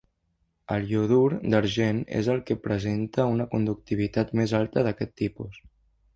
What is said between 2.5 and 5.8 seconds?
presenta una conductivitat més alta d'aquest tipus.